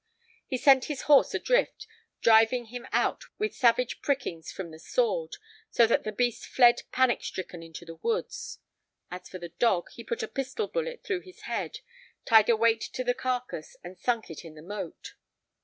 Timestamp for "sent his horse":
0.57-1.35